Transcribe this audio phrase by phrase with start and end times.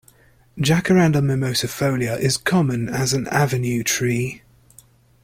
[0.57, 4.41] "Jacaranda mimosifolia" is common as an avenue tree.